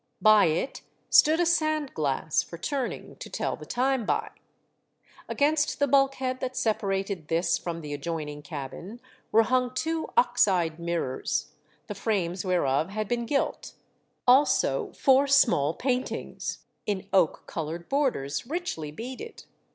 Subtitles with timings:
[0.19, 0.81] By it
[1.11, 4.31] stood a sand glass for turning to tell the time by.
[5.29, 8.99] Against the bulkhead that separated this from the adjoining cabin
[9.31, 11.51] were hung two ox eyed mirrors,
[11.85, 13.75] the frames whereof had been gilt,
[14.25, 19.43] also four small paintings in oak coloured borders richly beaded.